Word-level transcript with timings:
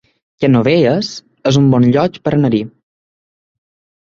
Canovelles 0.43 1.09
es 1.51 1.59
un 1.61 1.67
bon 1.75 1.85
lloc 1.97 2.19
per 2.25 2.35
anar-hi 2.39 2.63